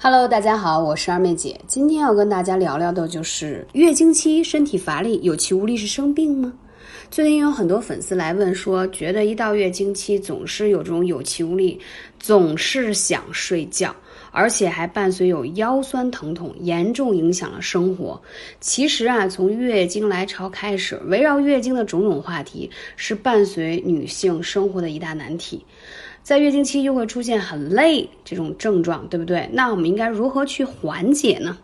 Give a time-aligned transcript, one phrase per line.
[0.00, 1.60] Hello，大家好，我是二妹姐。
[1.66, 6.52] 今天要跟大家聊聊的就是月经期身体乏力、有气无力是生病吗？
[7.10, 11.80] 最近有很多粉丝来问说，觉得一到月经期总是有这种有气无力，
[12.20, 13.92] 总是想睡觉，
[14.38, 18.22] 而且还伴随有腰酸疼痛，严重影响了生活。
[18.60, 25.66] 其实啊，从月经来潮开始，围绕月经的种种话题是伴随女性生活的一大难题。
[26.22, 29.50] 在月经期又会出现很累这种症状，对不对？
[29.52, 31.58] 那我们应该如何去缓解呢？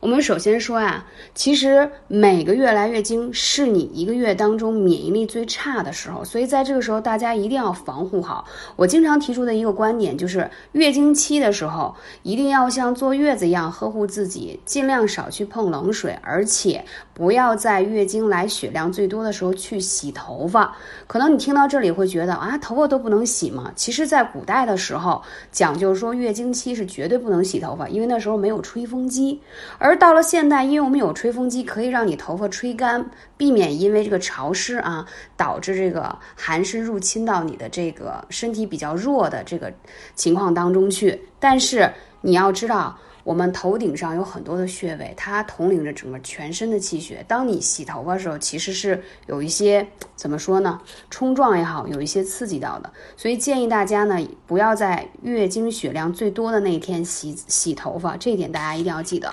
[0.00, 8.44] 我们首先说呀，其实每个月来月经是你一个月当中免疫力最差的时候，所以在这个时候大家一定要防护好。
[8.76, 20.76] 我经常提出的一个观点就是，月经期的时候一定要像坐月子一样呵护自己，尽量少去碰冷水，而且不要在月经来血量最多的时候去洗头发。
[21.08, 23.72] 可能你听到这里会觉得啊，头发都不能洗吗？
[23.74, 29.40] 其实，在古代的时候讲究说月经期是绝对不能洗头发，因为那时候没有吹风机，
[29.78, 39.72] 而而到了现代，因为我们有吹风机，可以让你头发吹干，避免因为这个潮湿啊，导致这个寒湿入侵到你的这个身体比较弱的这个
[40.14, 41.18] 情况当中去。
[41.40, 41.90] 但是
[42.20, 42.98] 你要知道。
[43.28, 47.22] 我们头顶上有很多的穴位，它统领着整个全身的气血。
[47.28, 50.80] 当你洗头发的时候，其实是有一些怎么说呢？
[51.10, 52.90] 冲撞也好，有一些刺激到的。
[53.18, 59.30] 所以建议大家呢，不要在月经血量最多的那一天洗洗头发，这一点大家一定要记得。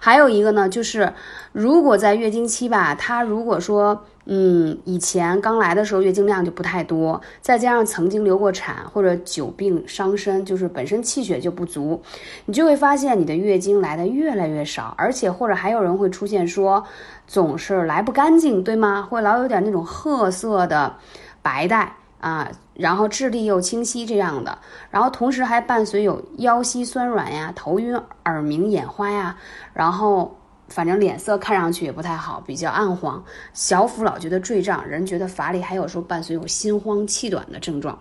[0.00, 1.12] 还有一个呢，就是
[1.52, 4.06] 如果在月经期吧，它如果说。
[4.26, 12.00] 嗯，以前刚来的时候月经量就不太多，再加上曾经流过产或者久病伤身，就是本身气血就不足，
[12.46, 16.84] 你就会发现你的月经来的越来越少，而且或者还有人会出现说
[17.26, 19.02] 总是来不干净，对吗？
[19.02, 20.94] 会老有点那种褐色的
[21.42, 24.58] 白带啊，然后质地又清晰这样的，
[24.90, 29.36] 然后同时还伴随有腰膝酸软呀、头晕、耳鸣、眼花呀，
[29.72, 30.36] 然后。
[30.66, 37.96] 反正脸色看上去也不太好，比较暗黄，小腹老觉得坠胀，人觉得乏力，还有时候伴随有心慌气短的症状。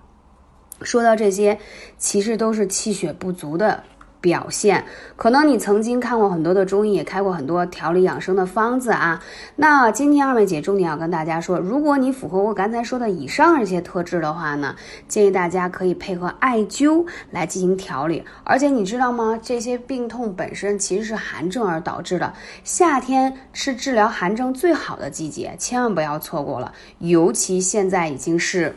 [0.82, 1.60] 说到这些，
[1.98, 3.84] 其实都是气血不足的。
[4.24, 4.82] 表现
[5.18, 9.22] 可能你曾经看过很多的中医，也开过很多调理养生的方子啊。
[9.58, 14.74] 那今天二妹姐重点要跟大家说，如果你符合我刚才说的以上这些特质的话呢，
[15.10, 18.24] 建议大家可以配合艾灸来进行调理。
[18.46, 19.38] 而且你知道吗？
[19.44, 26.72] 这些病痛本身其实是寒症而导致的，夏天是治疗寒症最好的季节，千万不要错过了。
[27.00, 28.74] 尤其现在已经是。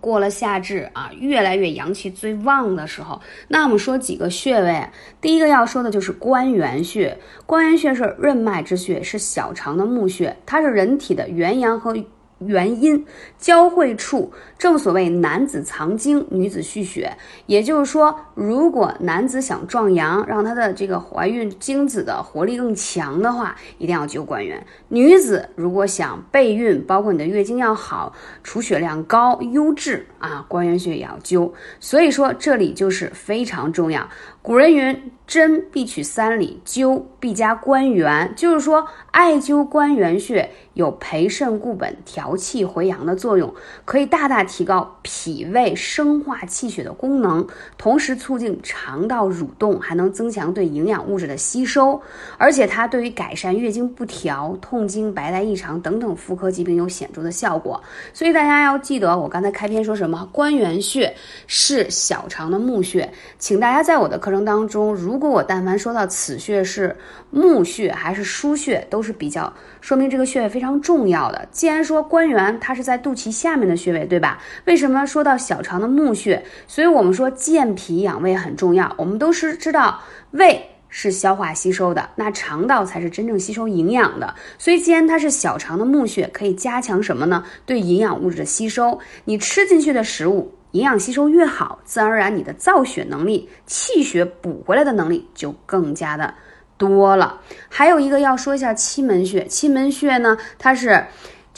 [0.00, 4.88] 过了夏至啊，越来越阳气最旺的时候，那我们说几个穴位，
[5.20, 7.18] 第一个要说的就是关元穴。
[7.46, 11.96] 关元穴是任脉之穴，是小肠的募穴，它是人体的元阳和。
[12.38, 13.04] 原因
[13.38, 17.16] 交汇处，正所谓男子藏精，女子蓄血。
[17.46, 28.12] 也就是说，如果男子想壮阳，让他的这个怀孕精子的活力更强的话，一定要灸关元；女子如果想备孕，包括你的月经要好，
[28.42, 31.50] 储血量高、优质啊，关元穴也要灸。
[31.80, 34.08] 所以说，这里就是非常重要。
[34.40, 43.54] 古人云：“针必取三里，灸必加关元。”就是说，艾灸关元穴有培肾固本、调调气回阳的作用，
[43.86, 47.46] 可以大大提高脾胃生化气血的功能，
[47.78, 51.98] 同时促进肠道蠕动，还能增强对营养物质的吸收。
[52.36, 57.82] 而且，它对于改善月经不调、痛经、白带异常等等妇科疾病有显著的效果。
[58.12, 60.28] 所以，大家要记得，我刚才开篇说什么？
[60.32, 61.14] 关元穴
[61.46, 64.48] 是小肠的募穴，请大家在我的课程。
[64.48, 66.96] 当中，如果我但凡说到此穴是
[67.30, 69.52] 募穴还是腧穴，都是比较
[69.82, 71.46] 说明这个穴位非常重要的。
[71.50, 74.42] 既然说关关元它是在肚脐下面的穴位，对吧？
[74.64, 76.44] 为什么说到小肠的募穴？
[76.66, 78.92] 所以我们说健脾养胃很重要。
[78.98, 80.02] 我们都是知道
[80.32, 84.34] 胃是消化吸收的，那肠道才是真正吸收营养的。
[84.58, 87.44] 所以既然它是小肠的募穴，可以加强什么呢？
[87.64, 88.98] 对营养物质的吸收。
[89.24, 90.52] 你吃进去的食物。
[90.72, 96.34] 营养吸收越好，自然而然你的造血能力、气血补回来的能力就更加的
[96.76, 97.40] 多了。
[97.70, 101.06] 还有一个要说一下期门穴，期门穴呢，它是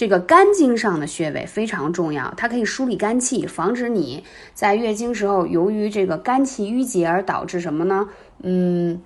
[0.01, 2.33] 这个肝经上的穴位，非常重要。
[2.35, 4.25] 它可以梳理肝气，防止你
[4.55, 8.09] 在月经时候由于这个肝气郁结而导致什么呢？
[8.43, 8.99] 嗯，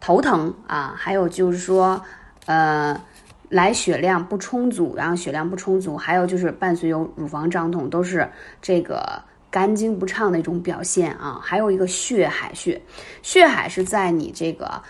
[0.00, 2.02] 头疼啊，还有就是说，
[2.46, 3.00] 呃，
[3.48, 8.28] 来血量不充足，然后血量不充足，还有就是伴随有乳房胀痛，都是
[8.60, 9.22] 这个。
[9.52, 12.82] 肝经不畅的一种表现啊，还有一个血海穴，
[13.22, 14.82] 血海是在你这个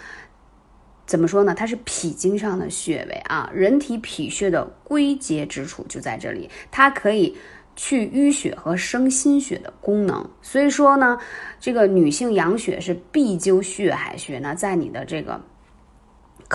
[1.06, 1.54] 怎么说呢？
[1.54, 7.36] 它是脾经上的穴位啊，人体脾穴的归结之处就在这里，它可以
[7.76, 10.28] 去淤血和生心血的功能。
[10.40, 11.18] 所以说呢，
[11.60, 15.40] 这个女性养血是必灸血海穴呢，在你的这个。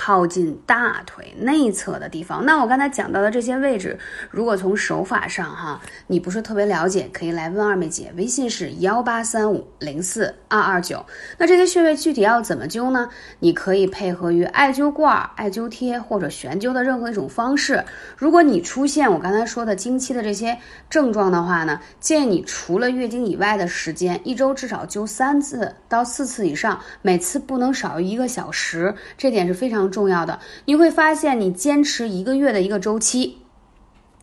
[0.02, 4.00] 靠近大腿内侧的地方，那我刚才讲到的这些位置，
[4.32, 11.06] 如果从手法上哈，你不是特别了解，可以来问二妹姐，微信是幺八三五零四二二九。
[11.38, 13.10] 那这些穴位具体要怎么灸呢？
[13.40, 17.84] 你可以配合于艾灸罐、艾灸贴或者悬灸的任何一种方式。
[18.16, 20.58] 如果你出现我刚才说的经期的这些
[20.90, 29.89] 症状的话呢，建议你除了月经以外的时间，一周至少灸三次到四次以上，每次不能少于一个小时，这点是非常。
[29.90, 33.40] 重要的，你会发现你坚持一个月的一个周期，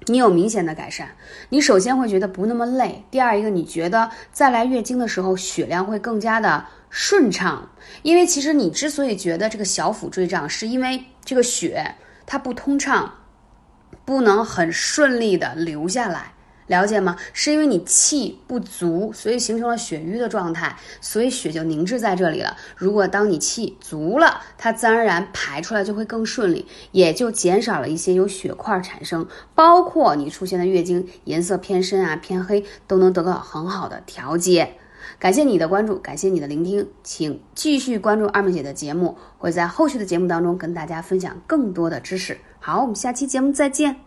[0.06, 1.10] 你有明显的改善。
[1.48, 7.70] 你首先会觉得不那么累，第二一个你觉得再来月经的时候血量会更加的顺畅，
[8.02, 13.14] 因为其实你之所以觉得这个小腹坠胀，是因为这个血它不通畅，
[14.04, 16.32] 不能很顺利的流下来。
[16.66, 17.16] 了解吗？
[17.32, 22.56] 是因为你气不足，所以形成了血瘀的状态，所以血就凝滞在这里了。
[22.76, 34.74] 如果当你气足了，它自然而然排出来就会更顺利，也就减少了一些有血块产生，包括你出现的月经颜色偏深啊、偏黑，都能得到很好的调节。
[35.18, 42.38] 感谢你的关注，感谢你的聆听，请继续关注二妹姐的节目，会在后续的节目当中跟大家分享更多的知识。
[42.58, 44.05] 好，我们下期节目再见。